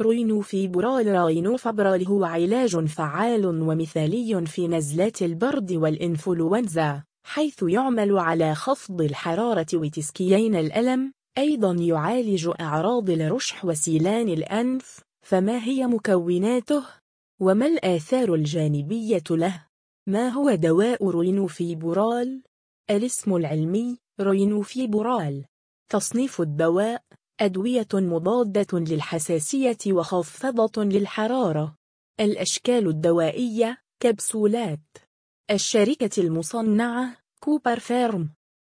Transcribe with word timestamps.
رينوفيبرال 0.00 1.06
رينوفيبرال 1.06 2.06
هو 2.06 2.24
علاج 2.24 2.86
فعال 2.86 3.46
ومثالي 3.46 4.46
في 4.46 4.68
نزلات 4.68 5.22
البرد 5.22 5.72
والإنفلونزا 5.72 7.02
حيث 7.26 7.62
يعمل 7.62 8.18
على 8.18 8.54
خفض 8.54 9.00
الحرارة 9.00 9.66
وتسكين 9.74 10.54
الألم 10.54 11.12
أيضا 11.38 11.72
يعالج 11.72 12.50
أعراض 12.60 13.10
الرشح 13.10 13.64
وسيلان 13.64 14.28
الأنف 14.28 15.00
فما 15.26 15.64
هي 15.64 15.86
مكوناته؟ 15.86 16.84
وما 17.40 17.66
الآثار 17.66 18.34
الجانبية 18.34 19.24
له؟ 19.30 19.66
ما 20.06 20.28
هو 20.28 20.54
دواء 20.54 21.06
رينوفيبرال؟ 21.10 22.42
الاسم 22.90 23.36
العلمي 23.36 23.98
رينوفيبرال 24.20 25.44
تصنيف 25.88 26.40
الدواء 26.40 27.02
أدوية 27.40 27.88
مضادة 27.94 28.78
للحساسية 28.78 29.78
وخافضة 29.88 30.84
للحرارة. 30.84 31.76
الأشكال 32.20 32.88
الدوائية 32.88 33.78
كبسولات. 34.00 34.80
الشركة 35.50 36.20
المصنعة 36.22 37.16
كوبر 37.40 37.78
فارما. 37.78 38.30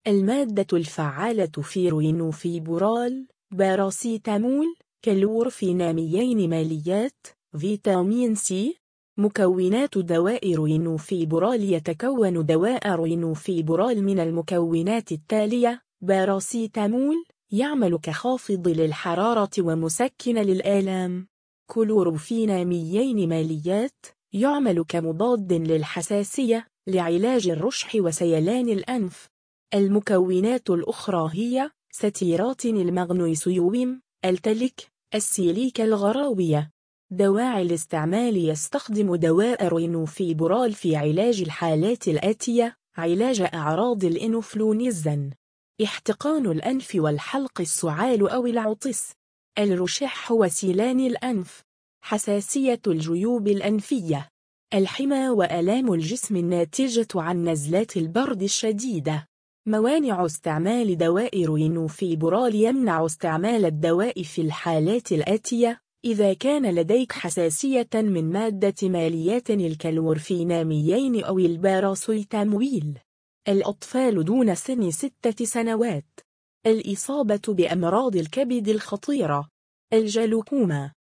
المادة 0.08 0.78
الفعالة 0.78 1.52
في 1.62 1.90
رينوفيبرال 1.90 3.28
باراسيتامول 3.52 4.76
كلورفينامين 5.02 6.50
ماليات 6.50 7.28
فيتامين 7.58 8.36
سي. 8.36 8.78
مكونات 9.18 9.98
دواء 9.98 10.54
رينوفيبرال 10.54 11.74
يتكون 11.74 12.46
دواء 12.46 12.90
رينوفيبرال 12.90 14.04
من 14.04 14.20
المكونات 14.20 15.12
التالية 15.12 15.82
باراسيتامول 16.02 17.26
يعمل 17.54 17.98
كخافض 17.98 18.68
للحرارة 18.68 19.50
ومسكن 19.60 20.38
للآلام. 20.38 21.28
كلورفينامين 21.70 23.30
ماليات 23.30 24.06
يعمل 24.34 24.86
كمضاد 24.88 25.54
للحساسية 25.54 26.68
لعلاج 26.88 27.50
الرشح 27.50 27.96
وسيلان 27.96 28.70
الأنف. 28.70 29.30
المكونات 29.74 30.70
الأخرى 30.70 31.30
هي 31.34 31.72
ستيرات 31.92 32.66
المغنيسيوم 32.66 34.02
التلك 34.26 34.92
السيليكا 35.16 35.84
الغروية. 35.84 36.72
دواعي 37.12 37.62
الاستعمال 37.62 38.50
يستخدم 38.50 39.16
دواء 39.16 39.68
رينوفيبرال 39.68 40.74
في 40.74 40.96
علاج 40.96 41.42
الحالات 41.42 42.08
الآتية 42.08 42.76
علاج 42.98 43.42
أعراض 43.42 44.06
الإنفلونزا 44.06 45.30
احتقان 45.84 46.46
الأنف 46.46 46.92
والحلق 46.96 47.62
السعال 47.62 48.30
أو 48.30 48.46
العطس. 48.46 49.12
الرشح 49.60 50.32
وسيلان 50.32 51.00
الأنف. 51.00 51.64
حساسية 52.04 52.82
الجيوب 52.88 53.48
الأنفية. 53.48 54.30
الحمى 54.74 55.30
وألام 55.30 55.94
الجسم 55.94 56.36
الناتجة 56.36 57.08
عن 57.16 57.50
نزلات 57.50 57.98
البرد 57.98 58.44
الشديدة. 58.44 59.28
موانع 59.68 60.26
استعمال 60.26 60.98
دواء 60.98 61.46
رينوفيبرال 61.46 62.56
يمنع 62.56 63.06
استعمال 63.06 63.66
الدواء 63.66 64.24
في 64.24 64.42
الحالات 64.42 65.12
الآتية. 65.12 65.82
إذا 66.06 66.34
كان 66.34 66.76
لديك 66.76 67.12
حساسية 67.12 67.90
من 67.94 68.32
مادة 68.32 68.90
ماليات 68.90 69.50
الكلورفينامين 69.50 71.24
أو 71.24 71.40
الباراسيتامول 71.40 73.00
الأطفال 73.48 74.26
دون 74.26 74.56
سن 74.56 74.92
ستة 74.92 75.46
سنوات. 75.46 76.20
الإصابة 76.66 77.42
بأمراض 77.48 78.16
الكبد 78.16 78.68
الخطيرة. 78.68 79.50
الجلوكوما. 79.94 80.92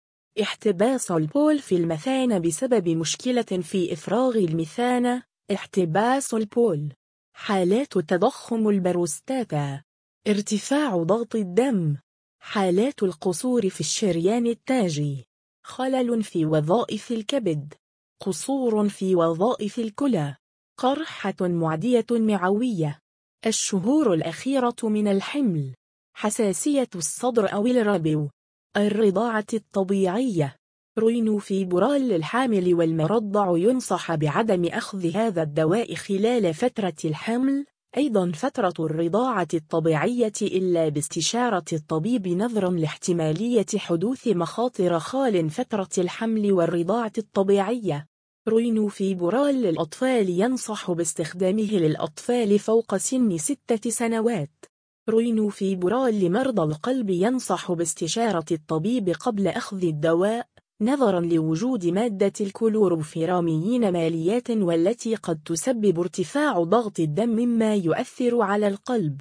احتباس 0.42 1.10
البول 1.10 1.58
في 1.58 1.76
المثانة 1.76 2.38
بسبب 2.38 2.88
مشكلة 2.88 3.42
في 3.42 3.92
إفراغ 3.92 4.36
المثانة. 4.36 5.22
احتباس 5.54 6.34
البول. 6.34 6.92
حالات 7.36 7.98
تضخم 7.98 8.68
البروستاتا. 8.68 9.82
ارتفاع 10.28 10.96
ضغط 10.96 11.34
الدم. 11.34 11.96
حالات 12.42 13.02
القصور 13.02 13.68
في 13.68 13.80
الشريان 13.80 14.46
التاجي. 14.46 15.26
خلل 15.64 16.22
في 16.22 16.46
وظائف 16.46 17.12
الكبد. 17.12 17.74
قصور 18.20 18.88
في 18.88 19.14
وظائف 19.14 19.78
الكلى. 19.78 20.36
قرحة 20.80 21.34
معدية 21.40 22.06
معوية. 22.10 22.98
الشهور 23.46 24.14
الأخيرة 24.14 24.76
من 24.82 25.08
الحمل. 25.08 25.74
حساسية 26.16 26.88
الصدر 26.94 27.52
أو 27.52 27.66
الربو 27.66 28.28
الرضاعة 28.76 29.46
الطبيعية. 29.54 30.56
روينوفيبرال 30.98 32.08
للحامل 32.08 32.74
والمرضع 32.74 33.52
ينصح 33.56 34.14
بعدم 34.14 34.64
أخذ 34.66 35.16
هذا 35.16 35.42
الدواء 35.42 35.94
خلال 35.94 36.54
فترة 36.54 36.96
الحمل. 37.04 37.64
أيضا 37.96 38.32
فترة 38.32 38.74
الرضاعة 38.80 39.48
الطبيعية 39.54 40.32
إلا 40.42 40.88
باستشارة 40.88 41.64
الطبيب 41.72 42.28
نظرا 42.28 42.70
لاحتمالية 42.70 43.66
حدوث 43.76 44.28
مخاطر 44.28 44.98
خال 44.98 45.50
فترة 45.50 45.88
الحمل 45.98 46.52
والرضاعة 46.52 47.12
الطبيعية. 47.18 48.09
رينوفيبرال 48.50 49.54
للأطفال 49.54 50.28
ينصح 50.28 50.90
باستخدامه 50.90 51.70
للأطفال 51.72 52.58
فوق 52.58 52.96
سن 52.96 53.38
ستة 53.38 53.90
سنوات. 53.90 54.64
رينوفيبرال 55.08 56.20
لمرضى 56.20 56.62
القلب 56.62 57.10
ينصح 57.10 57.72
باستشارة 57.72 58.44
الطبيب 58.52 59.08
قبل 59.08 59.48
أخذ 59.48 59.84
الدواء 59.84 60.46
نظرا 60.82 61.20
لوجود 61.20 61.86
مادة 61.86 62.32
الكلورفينامين 62.40 63.92
ماليات 63.92 64.50
والتي 64.50 65.14
قد 65.14 65.40
تسبب 65.44 66.00
ارتفاع 66.00 66.62
ضغط 66.62 67.00
الدم 67.00 67.28
مما 67.28 67.74
يؤثر 67.74 68.42
على 68.42 68.68
القلب. 68.68 69.20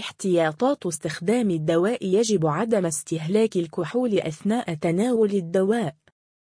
احتياطات 0.00 0.86
استخدام 0.86 1.50
الدواء 1.50 2.06
يجب 2.06 2.46
عدم 2.46 2.86
استهلاك 2.86 3.56
الكحول 3.56 4.18
أثناء 4.18 4.74
تناول 4.74 5.30
الدواء. 5.30 5.94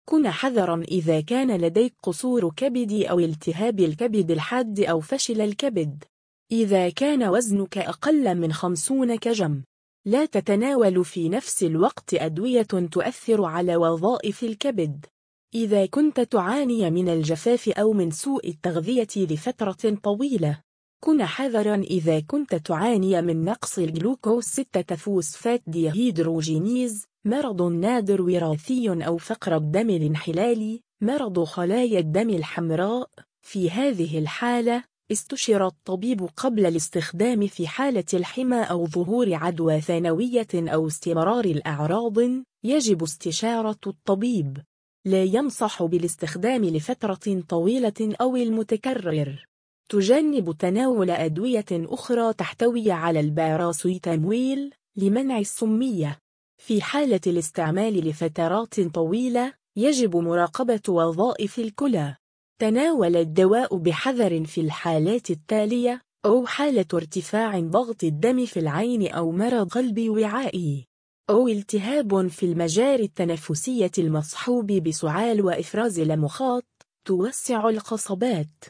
كن 0.08 0.30
حذرا 0.30 0.82
إذا 0.82 1.20
كان 1.20 1.56
لديك 1.56 1.94
قصور 2.02 2.50
كبد 2.56 2.92
أو 2.92 3.18
التهاب 3.18 3.80
الكبد 3.80 4.30
الحاد 4.30 4.80
أو 4.80 5.00
فشل 5.00 5.40
الكبد. 5.40 6.04
إذا 6.52 6.90
كان 6.90 7.28
وزنك 7.28 7.78
أقل 7.78 8.34
من 8.34 8.52
50 8.52 9.16
كجم. 9.16 9.62
لا 10.06 10.26
تتناول 10.26 11.04
في 11.04 11.28
نفس 11.28 11.62
الوقت 11.62 12.14
أدوية 12.14 12.62
تؤثر 12.62 13.44
على 13.44 13.76
وظائف 13.76 14.44
الكبد. 14.44 15.06
إذا 15.54 15.86
كنت 15.86 16.20
تعاني 16.20 16.90
من 16.90 17.08
الجفاف 17.08 17.68
أو 17.68 17.92
من 17.92 18.10
سوء 18.10 18.48
التغذية 18.48 19.08
لفترة 19.16 19.96
طويلة. 20.02 20.60
كن 21.00 21.24
حذرا 21.24 21.74
إذا 21.74 22.20
كنت 22.20 22.54
تعاني 22.54 23.22
من 23.22 23.44
نقص 23.44 23.78
الجلوكوز 23.78 24.44
6 24.44 24.96
فوسفات 24.96 25.62
ديهيدروجينيز 25.66 27.06
مرض 27.26 27.62
نادر 27.62 28.22
وراثي 28.22 29.06
أو 29.06 29.16
فقر 29.16 29.56
الدم 29.56 29.90
الانحلالي 29.90 30.80
مرض 31.00 31.44
خلايا 31.44 31.98
الدم 31.98 32.30
الحمراء. 32.30 33.10
في 33.42 33.70
هذه 33.70 34.18
الحالة 34.18 34.84
استشر 35.12 35.66
الطبيب 35.66 36.28
قبل 36.36 36.66
الاستخدام 36.66 37.46
في 37.46 37.66
حالة 37.66 38.04
الحمى 38.14 38.62
أو 38.62 38.86
ظهور 38.86 39.34
عدوى 39.34 39.80
ثانوية 39.80 40.46
أو 40.54 40.86
استمرار 40.86 41.44
الأعراض. 41.44 42.18
يجب 42.64 43.02
استشارة 43.02 43.80
الطبيب. 43.86 44.58
لا 45.04 45.22
ينصح 45.24 45.82
بالاستخدام 45.82 46.64
لفترة 46.64 47.42
طويلة 47.48 48.16
أو 48.20 48.36
المتكرر. 48.36 49.46
تجنب 49.88 50.52
تناول 50.58 51.10
أدوية 51.10 51.66
أخرى 51.72 52.32
تحتوي 52.32 52.90
على 52.90 53.20
الباراسويتامويل 53.20 54.74
لمنع 54.96 55.38
السمية. 55.38 56.23
في 56.66 56.82
حالة 56.82 57.20
الاستعمال 57.26 58.08
لفترات 58.08 58.80
طويلة 58.80 59.54
يجب 59.76 60.16
مراقبة 60.16 60.80
وظائف 60.88 61.58
الكلى. 61.58 62.16
تناول 62.60 63.16
الدواء 63.16 63.76
بحذر 63.76 64.44
في 64.44 64.60
الحالات 64.60 65.30
التالية 65.30 66.00
أو 66.24 66.46
حالة 66.46 66.86
ارتفاع 66.94 67.60
ضغط 67.60 68.04
الدم 68.04 68.46
في 68.46 68.60
العين 68.60 69.12
أو 69.12 69.32
مرض 69.32 69.68
قلب 69.68 70.08
وعائي. 70.08 70.86
أو 71.30 71.48
التهاب 71.48 72.28
في 72.28 72.46
المجاري 72.46 73.04
التنفسية 73.04 73.92
المصحوب 73.98 74.66
بسعال 74.66 75.42
وإفراز 75.42 76.00
لمخاط 76.00 76.66
توسع 77.04 77.68
القصبات 77.68 78.64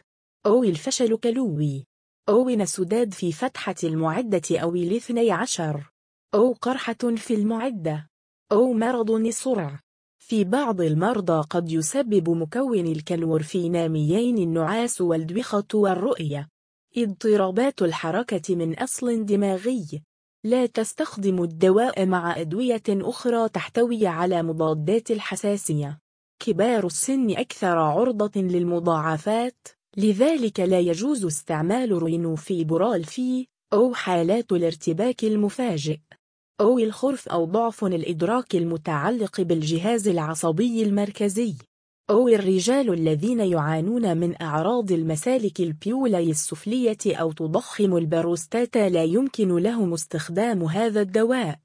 أو 0.46 0.64
الفشل 0.64 1.16
كلوي. 1.16 1.86
أو 2.28 2.50
نسداد 2.50 3.14
في 3.14 3.32
فتحة 3.32 3.76
المعدة 3.84 4.60
أو 4.60 4.74
الاثني 4.74 5.30
عشر. 5.30 5.93
أو 6.34 6.52
قرحة 6.52 7.14
في 7.16 7.34
المعدة 7.34 8.08
أو 8.52 8.72
مرض 8.72 9.10
الصرع. 9.10 9.80
في 10.18 10.44
بعض 10.44 10.80
المرضى 10.80 11.46
قد 11.50 11.72
يسبب 11.72 12.30
مكون 12.30 12.86
الكلورفينامين 12.86 14.38
النعاس 14.38 15.00
والدوخة 15.00 15.64
والرؤية. 15.74 16.48
اضطرابات 16.96 17.82
الحركة 17.82 18.56
من 18.56 18.78
أصل 18.78 19.26
دماغي. 19.26 20.02
لا 20.44 20.66
تستخدم 20.66 21.42
الدواء 21.42 22.06
مع 22.06 22.40
أدوية 22.40 22.82
أخرى 22.88 23.48
تحتوي 23.48 24.06
على 24.06 24.42
مضادات 24.42 25.10
الحساسية. 25.10 25.98
كبار 26.38 26.86
السن 26.86 27.30
أكثر 27.30 27.78
عرضة 27.78 28.40
للمضاعفات، 28.40 29.68
لذلك 29.96 30.60
لا 30.60 30.80
يجوز 30.80 31.24
استعمال 31.24 31.92
رينوفيبرال 31.92 33.04
في 33.04 33.46
أو 33.72 33.94
حالات 33.94 34.52
الارتباك 34.52 35.24
المفاجئ. 35.24 35.98
أو 36.60 36.78
الخرف 36.78 37.28
أو 37.28 37.44
ضعف 37.44 37.84
الإدراك 37.84 38.54
المتعلق 38.54 39.40
بالجهاز 39.40 40.08
العصبي 40.08 40.82
المركزي. 40.82 41.54
أو 42.10 42.28
الرجال 42.28 42.92
الذين 42.92 43.40
يعانون 43.40 44.16
من 44.16 44.42
أعراض 44.42 44.92
المسالك 44.92 45.60
البيولي 45.60 46.30
السفلية 46.30 46.98
أو 47.06 47.32
تضخم 47.32 47.96
البروستاتا 47.96 48.88
لا 48.88 49.04
يمكن 49.04 49.56
لهم 49.56 49.92
استخدام 49.92 50.62
هذا 50.62 51.00
الدواء. 51.00 51.58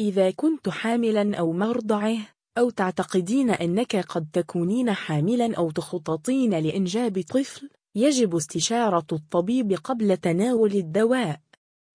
إذا 0.00 0.30
كنت 0.30 0.68
حاملا 0.68 1.36
أو 1.36 1.52
مرضعه 1.52 2.16
أو 2.58 2.70
تعتقدين 2.70 3.50
أنك 3.50 3.96
قد 3.96 4.26
تكونين 4.32 4.92
حاملا 4.92 5.54
أو 5.56 5.70
تخططين 5.70 6.58
لإنجاب 6.58 7.20
طفل 7.20 7.70
يجب 7.94 8.36
استشارة 8.36 9.06
الطبيب 9.12 9.72
قبل 9.72 10.16
تناول 10.16 10.72
الدواء. 10.72 11.43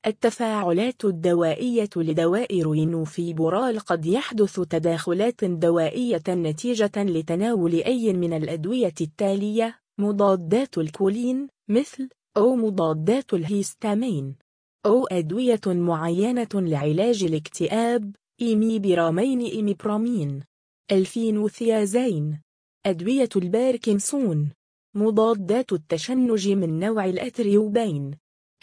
التفاعلات 0.08 1.06
الدوائية 1.06 1.90
لدواء 1.96 2.62
رينوفيبرال 2.62 3.80
قد 3.80 4.06
يحدث 4.06 4.60
تداخلات 4.60 5.46
دوائية 5.46 6.24
نتيجة 6.30 6.92
لتناول 6.98 7.74
أي 7.74 8.14
من 8.14 8.34
الأدوية 8.34 8.94
التالية 9.02 9.80
مضادات 9.98 10.78
الكولين 10.78 11.48
مثل 11.70 12.10
أو 12.38 12.56
مضادات 12.56 13.34
الهيستامين 13.34 14.36
أو 14.86 15.06
أدوية 15.08 15.62
معينة 15.66 16.50
لعلاج 16.54 17.24
الاكتئاب 17.24 18.16
إيميبرامين 18.42 19.42
إيميبرامين 19.42 20.44
الفينوثيازين 20.92 22.42
أدوية 22.86 23.30
الباركنسون 23.36 24.52
مضادات 24.96 25.74
التشنج 25.74 26.50
من 26.50 26.80
نوع 26.80 27.06
الأتروبين 27.06 28.12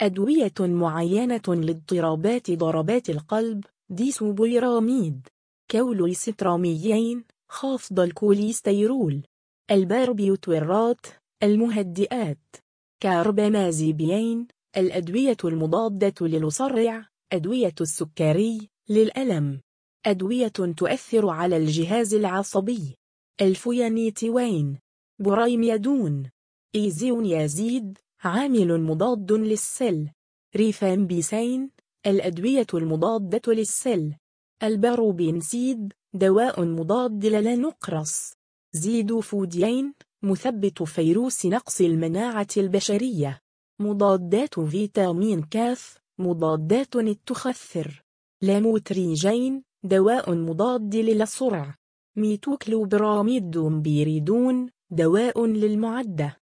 أدوية 0.01 0.53
معينة 0.59 1.41
لاضطرابات 1.47 2.51
ضربات 2.51 3.09
القلب 3.09 3.63
ديسوبيراميد. 3.89 5.27
كوليسترامين 5.71 7.23
خافض 7.49 7.99
الكوليسترول. 7.99 9.23
الباربيتورات 9.71 11.05
المهدئات. 11.43 12.55
كاربامازيبين 12.99 14.47
الأدوية 14.77 15.37
المضادة 15.45 16.27
للصرع 16.27 17.07
أدوية 17.31 17.75
السكري 17.81 18.69
للألم. 18.89 19.61
أدوية 20.05 20.47
تؤثر 20.77 21.29
على 21.29 21.57
الجهاز 21.57 22.13
العصبي. 22.13 22.95
الفينيتوين 23.41 24.79
بريميدون. 25.19 26.29
إيزونيازيد. 26.75 27.97
عامل 28.23 28.81
مضاد 28.81 29.31
للسل. 29.31 30.09
ريفامبيسين 30.55 31.69
الأدوية 32.07 32.67
المضادة 32.73 33.53
للسل. 33.53 34.13
البروبينسيد 34.63 35.93
دواء 36.13 36.65
مضاد 36.65 37.25
للنقرص 37.25 38.33
زيدوفودين 38.73 39.93
مثبت 40.23 40.83
فيروس 40.83 41.45
نقص 41.45 41.81
المناعة 41.81 42.47
البشرية. 42.57 43.39
مضادات 43.79 44.59
فيتامين 44.59 45.41
كاف 45.43 45.97
مضادات 46.19 46.95
التخثر 46.95 48.03
لاموتريجين 48.41 49.63
دواء 49.83 50.35
مضاد 50.35 50.95
للصرع 50.95 51.75
ميتوكلوبراميد 52.15 53.57
دومبيريدون 53.57 54.69
دواء 54.91 55.45
للمعدة. 55.45 56.37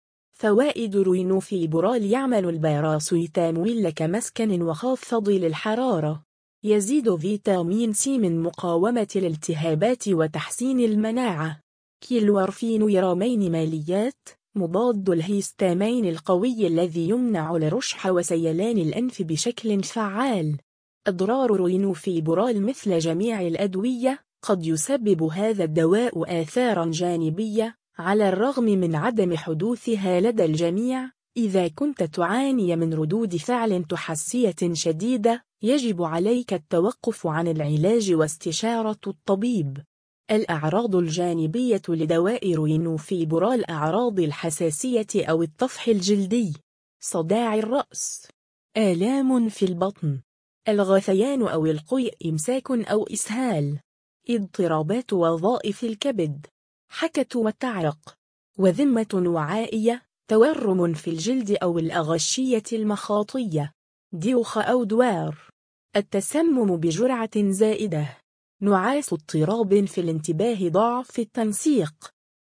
فوائد 0.44 0.96
رينوفيبرال 0.96 2.04
يعمل 2.04 2.50
الباراسيتامول 2.50 3.90
كمسكن 3.90 4.62
وخافض 4.62 5.30
للحرارة 5.30 6.24
يزيد 6.64 7.16
فيتامين 7.16 7.94
سي 7.94 8.18
من 8.18 8.44
مقاومة 8.44 9.08
الالتهابات 9.16 10.08
وتحسين 10.08 10.80
المناعة. 10.80 11.60
كلورفينيرامين 12.02 13.52
ماليات 13.52 14.30
مضاد 14.56 15.10
الهيستامين 15.10 16.06
القوي 16.06 16.68
الذي 16.68 17.10
يمنع 17.10 17.56
الرشح 17.56 18.06
وسيلان 18.06 18.78
الأنف 18.78 19.22
بشكل 19.22 19.84
فعال. 19.84 20.58
أضرار 21.08 21.52
رينوفيبرال 21.52 22.66
مثل 22.66 23.00
جميع 23.00 23.42
الأدوية 23.42 24.20
قد 24.42 24.66
يسبب 24.66 25.24
هذا 25.24 25.64
الدواء 25.64 26.42
آثارا 26.42 26.86
جانبية 26.86 27.83
على 27.98 28.30
الرغم 28.30 28.64
من 28.64 28.96
عدم 28.96 29.38
حدوثها 29.38 30.22
لدى 30.22 30.46
الجميع 30.46 31.12
إذا 31.38 31.68
كنت 31.68 32.04
تعاني 32.04 32.76
من 32.76 32.94
ردود 32.94 33.36
فعل 33.36 33.84
تحسسية 33.84 34.56
شديدة 34.74 35.44
يجب 35.62 36.02
عليك 36.02 36.54
التوقف 36.54 37.28
عن 37.28 37.48
العلاج 37.48 38.14
واستشارة 38.14 39.00
الطبيب. 39.08 39.84
الأعراض 40.32 40.96
الجانبية 40.96 41.82
لدواء 41.90 42.54
رينوفيبرال 42.54 43.70
أعراض 43.70 44.20
الحساسية 44.20 45.08
أو 45.16 45.44
الطفح 45.44 45.88
الجلدي. 45.88 46.54
صداع 47.00 47.56
الرأس. 47.56 48.28
آلام 48.78 49.50
في 49.50 49.66
البطن. 49.66 50.22
الغثيان 50.68 51.48
أو 51.48 51.66
القيء 51.66 52.14
إمساك 52.26 52.72
أو 52.72 53.04
إسهال. 53.04 53.80
اضطرابات 54.30 55.14
وظائف 55.14 55.84
الكبد. 55.84 56.46
حكة 56.96 57.40
وتعرق 57.40 58.16
وذمة 58.60 59.24
وعائية 59.26 60.06
تورم 60.28 60.94
في 60.94 61.10
الجلد 61.10 61.52
أو 61.64 61.80
الأغشية 61.80 62.64
المخاطية. 62.74 63.74
ديوخ 64.12 64.58
أو 64.58 64.84
دوار. 64.84 65.50
التسمم 65.96 66.78
بجرعة 66.78 67.50
زائدة. 67.52 68.18
نعاس 68.62 69.14
اضطراب 69.14 69.86
في 69.86 70.02
الانتباه 70.02 70.70
ضعف 70.70 71.20
التنسيق. 71.20 71.94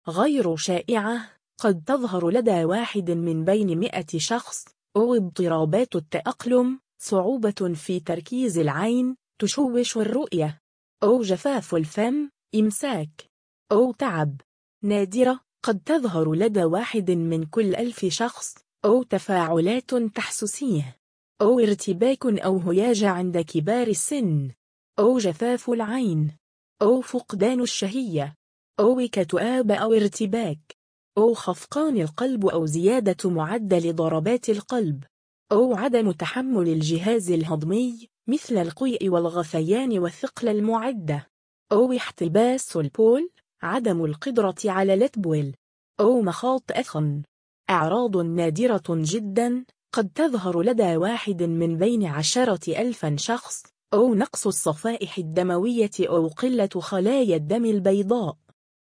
غير 0.09 0.57
شائعة 0.57 1.31
قد 1.59 1.83
تظهر 1.87 2.31
لدى 2.31 2.65
واحد 2.65 3.11
من 3.11 3.45
بين 3.45 3.79
مئة 3.79 4.19
شخص. 4.19 4.65
أو 4.97 5.15
اضطرابات 5.15 5.97
التأقلم 5.97 6.81
صعوبة 7.03 7.75
في 7.75 8.01
تركيز 8.01 8.59
العين 8.59 9.17
تشوش 9.41 9.97
الرؤية. 9.97 10.61
أو 11.03 11.23
جفاف 11.23 11.75
الفم 11.75 12.31
إمساك. 12.55 13.28
أو 13.73 13.93
تعب. 13.93 14.41
نادرة 14.85 15.41
قد 15.63 15.81
تظهر 15.87 16.35
لدى 16.35 16.65
واحد 16.65 17.11
من 17.11 17.45
كل 17.45 17.75
ألف 17.75 18.07
شخص 18.07 18.55
أو 18.85 19.03
تفاعلات 19.03 19.95
تحسسية 19.95 20.97
أو 21.41 21.61
ارتباك 21.61 22.27
أو 22.27 22.59
هياج 22.59 23.05
عند 23.05 23.39
كبار 23.39 23.87
السن 23.87 24.51
أو 24.99 25.19
جفاف 25.19 25.71
العين 25.71 26.37
أو 26.83 27.01
فقدان 27.01 27.61
الشهية 27.61 28.35
أو 28.81 29.09
كتؤاب 29.13 29.71
أو 29.71 29.93
ارتباك 29.93 30.77
أو 31.19 31.35
خفقان 31.35 32.01
القلب 32.01 32.47
أو 32.47 32.67
زيادة 32.67 33.31
معدل 33.31 33.95
ضربات 33.95 34.49
القلب 34.51 35.05
أو 35.53 35.75
عدم 35.75 36.11
تحمل 36.11 36.69
الجهاز 36.69 37.31
الهضمي 37.31 38.09
مثل 38.27 38.57
القيء 38.57 39.09
والغثيان 39.09 39.99
والثقل 39.99 40.49
المعدة 40.49 41.31
أو 41.73 41.93
احتباس 41.93 42.77
البول. 42.77 43.31
عدم 43.63 44.05
القدرة 44.05 44.55
على 44.65 44.97
لتبول 44.97 45.55
أو 46.01 46.21
مخاط 46.21 46.63
أثن 46.71 47.23
أعراض 47.71 48.17
نادرة 48.17 48.83
جدا. 48.89 49.65
قد 49.95 50.09
تظهر 50.15 50.63
لدى 50.63 50.97
واحد 50.97 51.43
من 51.43 51.79
بين 51.79 52.07
عشرة 52.07 52.81
ألفا 52.81 53.17
شخص. 53.17 53.63
أو 53.95 54.15
نقص 54.15 54.47
الصفائح 54.47 55.19
الدموية 55.19 55.91
أو 56.01 56.29
قلة 56.29 56.69
خلايا 56.79 57.37
الدم 57.37 57.65
البيضاء. 57.65 58.37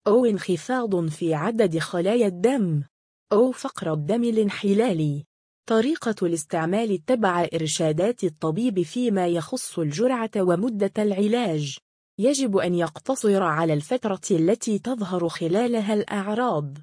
أو 0.07 0.25
انخفاض 0.25 1.07
في 1.07 1.33
عدد 1.33 1.77
خلايا 1.79 2.27
الدم. 2.27 2.83
أو 3.31 3.51
فقر 3.51 3.93
الدم 3.93 4.23
الانحلالي. 4.23 5.25
طريقة 5.69 6.15
الاستعمال 6.23 7.05
تبع 7.05 7.47
إرشادات 7.53 8.23
الطبيب 8.23 8.81
فيما 8.81 9.27
يخص 9.27 9.79
الجرعة 9.79 10.31
ومدة 10.37 10.93
العلاج. 10.97 11.77
يجب 12.19 12.57
أن 12.57 12.75
يقتصر 12.75 13.43
على 13.43 13.73
الفترة 13.73 14.21
التي 14.31 14.79
تظهر 14.79 15.29
خلالها 15.29 15.93
الأعراض. 15.93 16.77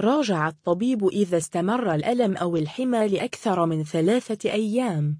راجع 0.00 0.48
الطبيب 0.48 1.06
إذا 1.06 1.36
استمر 1.36 1.94
الألم 1.94 2.36
أو 2.36 2.56
الحمى 2.56 3.08
لأكثر 3.08 3.66
من 3.66 3.84
ثلاثة 3.84 4.50
أيام. 4.50 5.18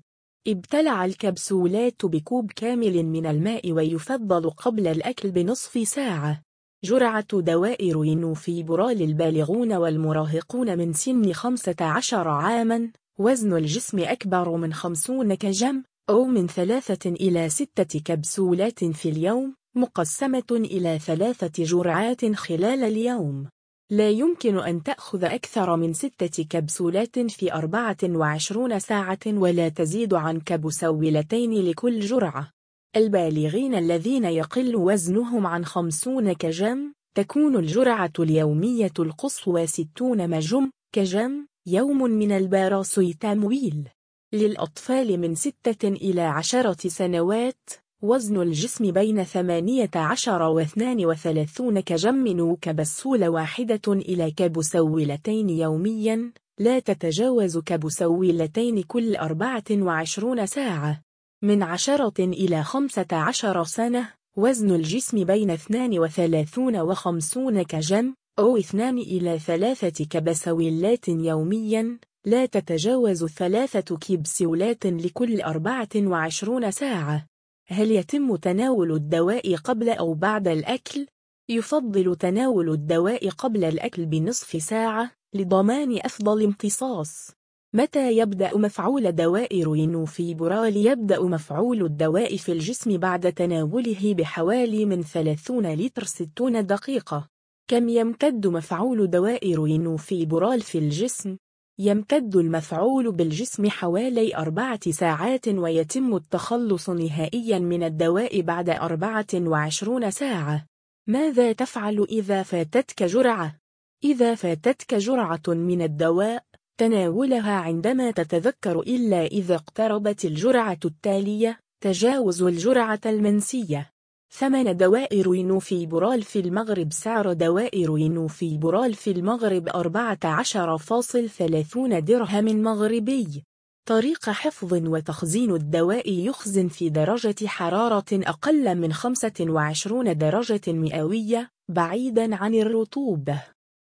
ابتلع 0.48 1.04
الكبسولات 1.04 2.06
بكوب 2.06 2.52
كامل 2.52 3.02
من 3.02 3.26
الماء 3.26 3.72
ويفضل 3.72 4.50
قبل 4.50 4.86
الأكل 4.86 5.30
بنصف 5.30 5.88
ساعة. 5.88 6.42
جرعة 6.84 7.40
دواء 7.40 7.90
روينوفيبرال 7.90 9.02
البالغون 9.02 9.72
والمراهقون 9.72 10.78
من 10.78 10.92
سن 10.92 11.32
15 11.32 12.28
عاما. 12.28 12.90
وزن 13.18 13.56
الجسم 13.56 13.98
أكبر 13.98 14.56
من 14.56 14.74
50 14.74 15.34
كجم 15.34 15.82
أو 16.10 16.24
من 16.24 16.46
ثلاثة 16.46 17.10
إلى 17.10 17.48
ستة 17.48 18.00
كبسولات 18.00 18.84
في 18.84 19.08
اليوم. 19.08 19.61
مقسمة 19.74 20.44
إلى 20.50 20.98
ثلاثة 20.98 21.64
جرعات 21.64 22.32
خلال 22.32 22.84
اليوم. 22.84 23.48
لا 23.90 24.10
يمكن 24.10 24.58
أن 24.58 24.82
تأخذ 24.82 25.24
أكثر 25.24 25.76
من 25.76 25.92
ستة 25.92 26.44
كبسولات 26.44 27.18
في 27.18 27.52
24 27.52 28.78
ساعة 28.78 29.18
ولا 29.26 29.68
تزيد 29.68 30.14
عن 30.14 30.40
كبسولتين 30.40 31.52
لكل 31.70 32.00
جرعة. 32.00 32.50
البالغين 32.96 33.74
الذين 33.74 34.24
يقل 34.24 34.76
وزنهم 34.76 35.46
عن 35.46 35.64
50 35.64 36.32
كجم 36.32 36.92
تكون 37.14 37.56
الجرعة 37.56 38.12
اليومية 38.18 38.92
القصوى 38.98 39.66
60 39.66 40.30
مجم 40.30 40.70
كجم 40.94 41.46
يوم 41.66 42.02
من 42.02 42.32
الباراسيتامويل. 42.32 43.88
للأطفال 44.32 45.20
من 45.20 45.34
6 45.34 45.88
إلى 45.88 46.22
10 46.22 46.76
سنوات 46.88 47.81
وزن 48.04 48.42
الجسم 48.42 48.90
بين 48.90 49.24
18 49.24 50.42
و 50.42 50.60
32 50.60 51.80
كجم 51.80 52.54
كبسولة 52.60 53.28
واحدة 53.28 53.80
إلى 53.88 54.30
كبسولتين 54.30 55.50
يوميا 55.50 56.32
لا 56.58 56.78
تتجاوز 56.78 57.58
كبسولتين 57.58 58.82
كل 58.82 59.16
24 59.16 60.46
ساعة. 60.46 61.02
من 61.42 61.62
10 61.62 62.12
إلى 62.18 62.62
15 62.62 63.64
سنة 63.64 64.08
وزن 64.36 64.70
الجسم 64.74 65.24
بين 65.24 65.50
32 65.50 66.76
و 66.76 66.94
50 66.94 67.62
كجم 67.62 68.14
أو 68.38 68.56
2 68.56 68.98
إلى 68.98 69.38
3 69.38 70.04
كبسولات 70.04 71.08
يوميا 71.08 71.98
لا 72.26 72.46
تتجاوز 72.46 73.24
ثلاثة 73.24 73.96
كبسولات 73.96 74.86
لكل 74.86 75.40
24 75.40 76.70
ساعة. 76.70 77.31
هل 77.72 77.90
يتم 77.90 78.36
تناول 78.36 78.92
الدواء 78.92 79.56
قبل 79.56 79.88
أو 79.88 80.14
بعد 80.14 80.48
الأكل؟ 80.48 81.06
يفضل 81.48 82.16
تناول 82.16 82.70
الدواء 82.70 83.28
قبل 83.28 83.64
الأكل 83.64 84.06
بنصف 84.06 84.62
ساعة 84.62 85.10
لضمان 85.34 85.98
أفضل 86.04 86.44
امتصاص 86.44 87.30
متى 87.74 88.16
يبدأ 88.16 88.56
مفعول 88.56 89.12
دواء 89.12 89.62
رينوفيبرال 89.62 90.76
يبدأ 90.76 91.22
مفعول 91.22 91.82
الدواء 91.82 92.36
في 92.36 92.52
الجسم 92.52 92.96
بعد 92.98 93.32
تناوله 93.32 94.14
بحوالي 94.14 94.84
من 94.84 95.02
30 95.02 95.66
إلى 95.66 96.04
60 96.04 96.66
دقيقة 96.66 97.28
كم 97.70 97.88
يمتد 97.88 98.46
مفعول 98.46 99.10
دواء 99.10 99.54
رينوفيبرال 99.54 100.60
في 100.60 100.78
الجسم؟ 100.78 101.36
يمتد 101.84 102.36
المفعول 102.36 103.12
بالجسم 103.12 103.70
حوالي 103.70 104.36
أربعة 104.36 104.90
ساعات 104.90 105.48
ويتم 105.48 106.16
التخلص 106.16 106.90
نهائيا 106.90 107.58
من 107.58 107.82
الدواء 107.82 108.40
بعد 108.40 108.70
24 108.70 110.10
ساعة 110.10 110.66
ماذا 111.06 111.52
تفعل 111.52 112.06
إذا 112.10 112.42
فاتتك 112.42 113.02
جرعة؟ 113.02 113.58
إذا 114.04 114.34
فاتتك 114.34 114.94
جرعة 114.94 115.42
من 115.48 115.82
الدواء 115.82 116.44
تناولها 116.78 117.52
عندما 117.52 118.10
تتذكر 118.10 118.80
إلا 118.80 119.26
إذا 119.26 119.54
اقتربت 119.54 120.24
الجرعة 120.24 120.80
التالية 120.84 121.60
تجاوز 121.80 122.42
الجرعة 122.42 123.00
المنسية 123.06 123.91
ثمن 124.34 124.76
دواء 124.76 125.20
رينوفيبرال 125.20 126.22
في 126.22 126.40
المغرب 126.40 126.92
سعر 126.92 127.32
دواء 127.32 127.84
رينوفيبرال 127.84 128.94
في 128.94 129.10
المغرب 129.10 129.68
14.30 129.68 131.98
درهم 131.98 132.62
مغربي. 132.62 133.44
طريقة 133.88 134.30
حفظ 134.30 134.74
وتخزين 134.74 135.50
الدواء 135.50 136.12
يخزن 136.12 136.68
في 136.68 136.88
درجة 136.88 137.46
حرارة 137.46 138.04
أقل 138.12 138.74
من 138.74 138.92
25 138.92 140.18
درجة 140.18 140.72
مئوية 140.72 141.50
بعيدا 141.68 142.36
عن 142.36 142.54
الرطوبة 142.54 143.42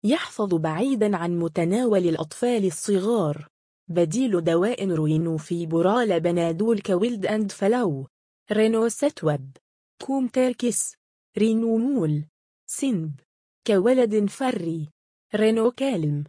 يحفظ 0.04 0.56
بعيدا 0.56 1.18
عن 1.18 1.40
متناول 1.40 2.08
الأطفال 2.08 2.66
الصغار. 2.66 3.48
بديل 3.88 4.44
دواء 4.44 4.90
رينوفيبرال 4.90 6.20
Panadol 6.20 6.80
Cold 6.80 7.26
and 7.26 7.52
Flu. 7.52 8.08
Rhinostop. 8.52 9.63
Comtrex 10.06 10.96
رينومول 11.38 12.26
سنب 12.66 13.12
Cold 13.68 14.26
Free. 14.30 14.90
Rhinocalm. 15.36 16.24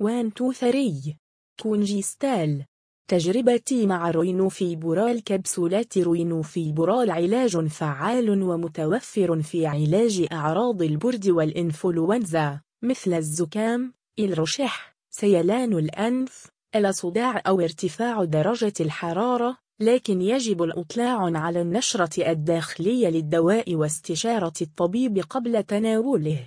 One 0.00 0.34
Two 0.34 0.65
Three 0.65 1.16
Congestal. 1.62 2.64
تجربتي 3.08 3.86
مع 3.86 4.10
رينوفيبرال 4.10 5.24
كبسولات 5.24 5.98
رينوفيبرال 5.98 7.10
علاج 7.10 7.66
فعال 7.66 8.42
ومتوفر 8.42 9.42
في 9.42 9.66
علاج 9.66 10.26
أعراض 10.32 10.82
البرد 10.82 11.28
والإنفلونزا 11.28 12.60
مثل 12.82 13.12
الزكام، 13.12 13.94
الرشح، 14.18 14.96
سيلان 15.10 15.72
الأنف، 15.72 16.50
الصداع 16.76 17.42
أو 17.46 17.60
ارتفاع 17.60 18.24
درجة 18.24 18.74
الحرارة، 18.80 19.58
لكن 19.82 20.22
يجب 20.22 20.62
الإطلاع 20.62 21.38
على 21.38 21.60
النشرة 21.60 22.30
الداخلية 22.30 23.08
للدواء 23.08 23.74
واستشارة 23.74 24.52
الطبيب 24.62 25.18
قبل 25.30 25.62
تناوله. 25.62 26.46